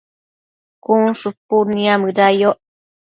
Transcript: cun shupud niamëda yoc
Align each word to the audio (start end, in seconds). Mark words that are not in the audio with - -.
cun 0.83 1.03
shupud 1.19 1.67
niamëda 1.75 2.27
yoc 2.39 2.57